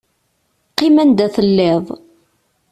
Qqim 0.71 0.95
anda 1.03 1.27
telliḍ. 1.35 1.85